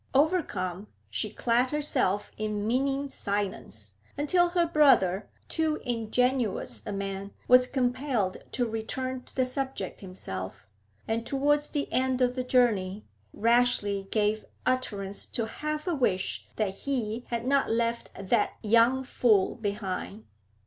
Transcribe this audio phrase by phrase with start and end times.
[0.15, 8.37] Overcome, she clad herself in meaning silence, until her brother, too ingenuous man, was compelled
[8.53, 10.65] to return to the subject himself,
[11.07, 16.73] and, towards the end of the journey, rashly gave utterance to half a wish that
[16.73, 20.25] he had not left 'that young fool' behind.